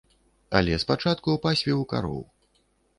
Але 0.59 0.79
спачатку 0.85 1.37
пасвіў 1.47 1.87
кароў. 1.95 2.21